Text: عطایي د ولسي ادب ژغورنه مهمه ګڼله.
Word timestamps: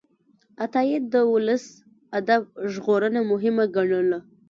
عطایي 0.63 0.97
د 1.13 1.15
ولسي 1.33 1.73
ادب 2.19 2.41
ژغورنه 2.71 3.19
مهمه 3.31 3.65
ګڼله. 3.75 4.19